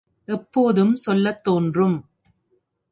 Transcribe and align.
எப்போதும் 0.27 0.95
சொல்லத் 0.95 1.43
தோன்றும். 1.43 1.97